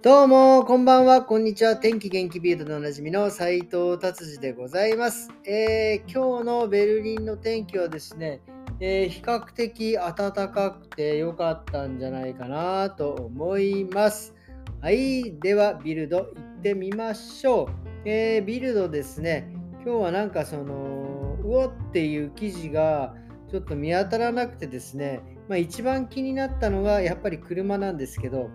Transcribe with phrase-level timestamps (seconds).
[0.00, 1.76] どうも、こんばんは、こんにちは。
[1.76, 8.40] 天気元気ビートでおなじみの斉藤達治でございます、えー、今日のベルリンの天気はですね、
[8.78, 10.14] えー、比較的暖
[10.52, 14.36] かくて良かったんじゃないかなと思います。
[14.80, 16.26] はい、ではビルド行
[16.58, 17.68] ってみましょう。
[18.04, 19.52] えー、ビルドですね、
[19.84, 23.16] 今日はなんかその、うおっていう記事が
[23.50, 28.48] ちょっと見当たらなくてですね、まあ、一番気になったのがやっぱり車なんですけど、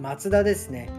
[0.00, 0.90] マツダですね。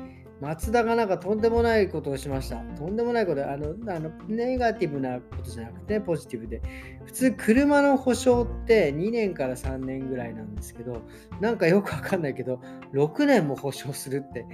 [0.44, 2.58] マツダがなんかとんでもないことをしました。
[2.78, 6.62] とんでもないこと、あの、あのネガティブなことじゃなくて、ポジティブで。
[7.06, 11.02] 普通、車の保証って2年から3年ぐらいなんですけど、
[11.40, 12.60] なんかよくわかんないけど、
[12.94, 14.46] 6年も保証するって、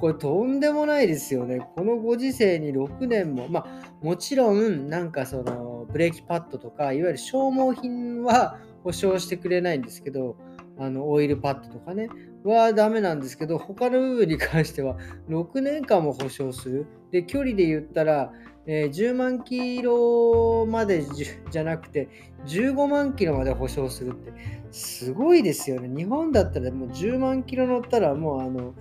[0.00, 1.60] これとんでもないですよね。
[1.76, 10.36] このご時世に6年も、まあ、もちろん、なんかその、ブレーキパッドとか、いわゆる消耗品は保証してくれないんですけど、
[10.78, 12.08] あのオイルパッドとかね、
[12.44, 14.96] はダメなんですけど、他の部分に関しては
[15.28, 16.86] 6年間も保証する。
[17.10, 18.32] で、距離で言ったら、
[18.66, 21.04] えー、10万キロまで
[21.50, 22.08] じゃなくて、
[22.46, 24.32] 15万キロまで保証するって、
[24.70, 25.88] すごいですよね。
[25.88, 28.74] 日本だったらもう10万キロ乗ったら、もうあの、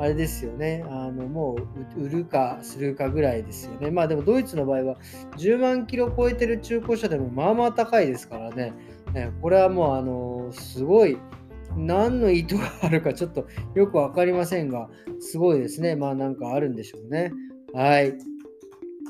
[0.00, 0.84] あれですよね。
[0.88, 1.56] あの、も
[1.96, 3.90] う売るかするかぐらいですよね。
[3.90, 4.96] まあでもドイツの場合は
[5.36, 8.72] 10万キロ超えてる中古車でもまあまあ高いですからね。
[9.40, 11.18] これはもうあの、すごい、
[11.76, 14.88] 何の意図があるかちょっとよく分かりませんが、
[15.20, 15.96] すごいですね。
[15.96, 17.32] まあなんかあるんでしょうね。
[17.72, 18.14] はい。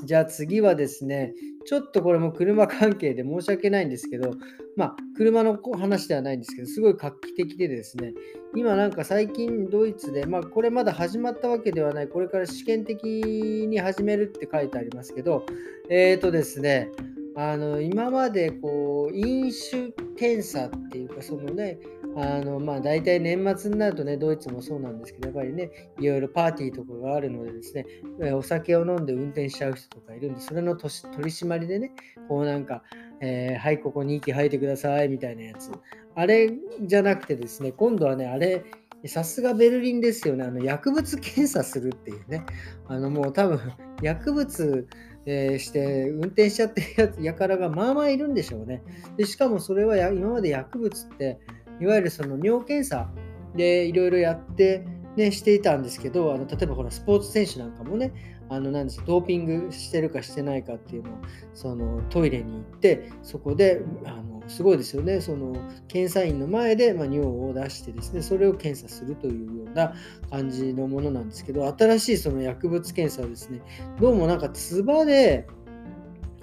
[0.05, 1.33] じゃあ次はですね、
[1.65, 4.33] ちょっとこれも車関係で申し訳ないんですけど、
[4.75, 8.13] まあ車の話ではないんですけど、すごい画期的でですね、
[8.55, 15.45] 今なんか最近ドイツで、まあこれまだ始まったわけではない、これから試験的に始めるって書いてありますけど、
[15.89, 16.91] えっ、ー、とですね、
[17.35, 21.79] あの今までこう飲酒検査っていうかそのね
[22.15, 27.85] あのまあ大体年末になるとねドイツもそうなんですけどやっぱりねいろいろパーティーとかがあるのでですね
[28.33, 31.91] お酒を飲んで運転しちゃう人とかいるんでそれの取り締まりでね
[32.27, 32.83] こうなんか、
[33.21, 35.71] えー、はいここに息吐いてくださいみたいなやつ
[36.15, 38.65] あれじゃなくてですね今度はねあれ
[39.05, 40.43] さすがベルリンですよね。
[40.43, 42.45] あの薬物検査するっていうね。
[42.89, 43.71] あのもう多分
[44.01, 44.89] 薬物
[45.25, 48.81] えー、して運転しちゃってるやつやからがまあまあいるんでしょうね。
[49.17, 51.39] でしかもそれは今まで薬物って
[51.79, 53.09] いわゆるその尿検査
[53.55, 54.85] でいろいろやって、
[55.15, 61.13] ね、していたんですけどあの例えばほらスポーツ選手なんかもねあのなんですドーピングしてるかしてないかっていうのを
[61.53, 65.21] そのトイレに行ってそこであのすごいですよね。
[65.21, 65.55] その
[65.87, 69.93] 検査員の前で、まあ、尿を出してですねそれを検査するというような
[70.31, 73.61] 感じのものなんですけど新しいその薬物検査はですね
[74.01, 75.47] どうもなんか唾で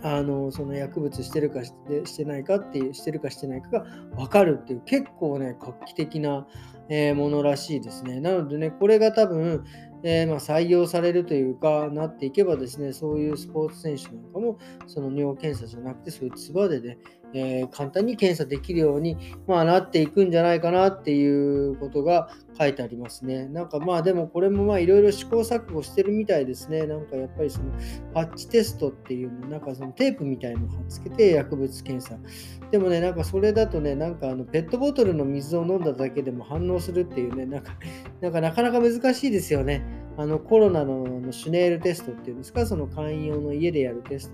[0.02, 3.86] あのその薬物してるかしてしてないかっていうしてるかしてないかが
[4.16, 6.46] 分かるっていう結構ね画期的な、
[6.88, 8.20] えー、ものらしいですね。
[8.20, 9.64] なのでねこれが多分
[10.02, 16.98] えー、まあ、採用されるというか、なっていけばですね、そういうスポーツ選手なんかも、その尿検査じゃなくて、そういう唾でね、
[17.38, 23.46] えー、簡単に検査できるように、まあ、なっていくんじゃないかなっていうことが書いてありますね。
[23.48, 26.86] なんかまあでもこれもまあいろいろ試行錯誤してるみたいですね。
[26.86, 27.66] なんかやっぱりその
[28.14, 32.18] パッチテストっていうの、なんかそのテープみたいのをつけて薬物検査。
[32.70, 40.05] でもね、なんかそれだとね、なんかあのペットボトルの水を飲んだだけでも反応するっていうね、なんかなかなか難しいですよね。
[40.18, 44.32] あのコロナのシュネールテストっていうんですか、その会員用の家でやるテス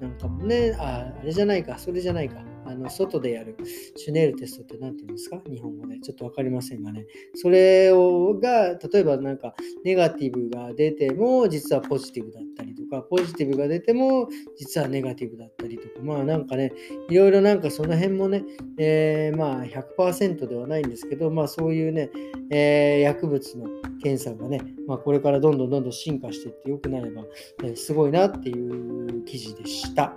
[0.00, 2.42] トなんかもね、ああれじゃないか、それじゃないか。
[2.70, 3.56] あの外でやる
[3.96, 5.40] シュネールテストって何て言うんですか？
[5.50, 5.98] 日本語で。
[6.00, 7.06] ちょっと分かりませんがね。
[7.34, 9.54] それをが、例えばなんか
[9.84, 16.72] ネガティブが出ても実はポジティブだったりとか、ポジティブが出ても実はネガティブだったりとか、まあなんかね、
[17.08, 18.44] いろいろなんかその辺もね、
[18.78, 22.10] えー、まあ100%ではないんですけど、まあそういうね、
[22.50, 23.66] えー、薬物の
[24.02, 27.24] 検査がね、まあ、これからどんどんどんどん進化していって良くなれば、
[27.64, 30.16] えすごいなっていう記事でした。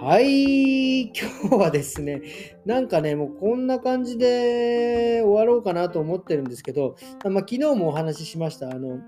[0.00, 1.12] はい、今
[1.48, 2.22] 日はですね、
[2.66, 8.70] なんかね、もうこんな感じで終わろうかなと思ってるんですけど、まあ、昨日もお話ししました。
[8.70, 9.00] あの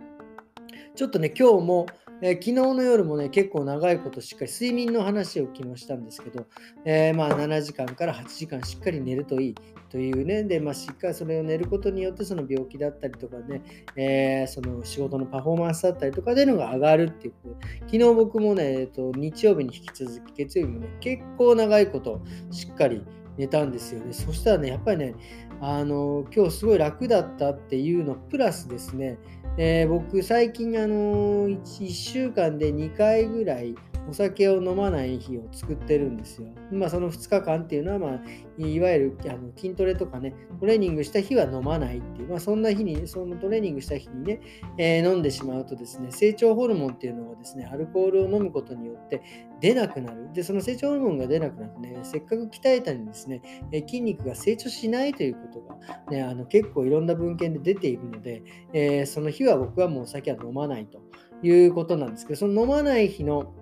[0.94, 1.86] ちょっとね、今日も
[2.26, 6.46] えー、昨日の夜もね、結構長いことしっかり睡眠の話を昨日したんですけど、
[6.86, 9.54] えー、まあ7時間から8時間しっかり寝るといい
[9.90, 13.60] というね、で、まあ、しっかりそれを寝ることによってその病気だったりとかね、
[13.94, 23.04] えー、その仕事のパフォーマンスだったりとかでのが上がるっていうこと、昨日僕もね、えーと、日曜日に引き続き月曜日もね、結構長いことしっかり
[23.36, 24.12] 寝たんですよね。
[24.12, 25.14] そしたらね、やっぱりね、
[25.60, 29.18] あの今日すごい楽だったっていうのプラスですね、
[29.56, 33.74] えー、僕最近あの 1, 1, 週間で2回ぐらい
[34.08, 36.48] お酒を飲まない日を作ってるんですよ。
[36.70, 38.20] まあ、その2日間っていうのは、まあ、
[38.58, 44.40] いわゆるあの筋トレとかね、トレーニングした日は飲まないっていう、まあ、そんな日に、そのトレーニングした日にね、
[44.78, 49.22] えー、飲んでしまうとですね、成長ホルモンっていうのがですね、アルコールを飲むことによって
[49.60, 50.32] 出なくなる。
[50.32, 53.40] で、その成長ホルモンが出なくなってね、せっかく鍛えたのにですね、
[53.72, 55.76] え筋肉が成長しないということが、
[56.10, 58.42] ね、あの結構いろんな文献で出ているので、
[58.72, 61.00] えー、その日は僕はもうお酒は飲まないと
[61.42, 63.54] いうことなんですけど、その飲まない日の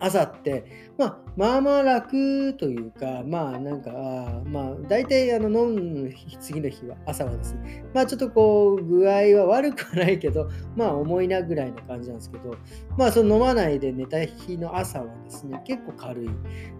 [0.00, 12.56] 朝って、まあ、まあまあ楽というか、まあなんか、あまあ大体あの飲む次の日は、朝はですね、まあちょっとこう具合は悪くはないけど、まあ重いなぐらいの感じなんですけど、
[12.96, 16.28] まあその飲まないで寝た日の朝はですね、結構軽い。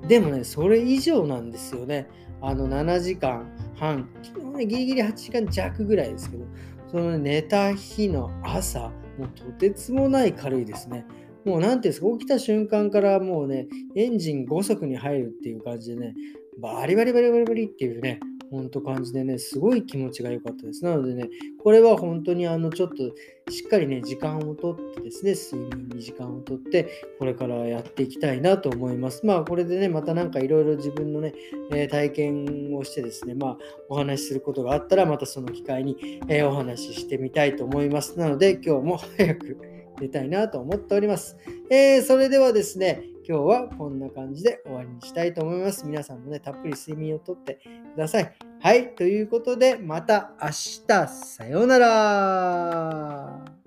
[0.06, 2.08] でもね、それ以上なんですよね。
[2.40, 6.44] あの7時間半、昨日ね、ギリギリ8時間弱ぐらいですけど、
[6.90, 11.04] その寝た日の朝、もうとてつもない軽いですね。
[11.48, 16.14] もう何ていうんですか、起きた瞬間からもうね、エンジン5速に入るっていう感じでね、
[16.60, 20.84] バリバリバリバリバリっていうね、ほんと感じでね、すごい気持ちが良かったです。
[20.84, 21.30] なのでね、
[21.62, 22.96] これは本当にあの、ちょっと
[23.50, 26.86] しっかりね、時間をとってですね、睡眠に時間をとって、
[27.18, 29.24] これからやっていきたいなと思います。
[29.24, 31.32] まあ、これでね、またなんかいろいろ自分のね、
[31.72, 33.58] えー、体験をしてですね、まあ、
[33.88, 38.18] お話しすることがあったら、またその機会に、えー、お話ししてみたいと思います。
[38.18, 41.36] なので、今日も早く出たいなと思っております。
[41.70, 45.86] えー、それではですね、今日はこんな感じで終わりにしたいと思います。
[45.86, 47.60] 皆さんもね、たっぷり睡眠をとって
[47.94, 48.34] ください。
[48.60, 53.57] はい、ということで、また明日、さようなら。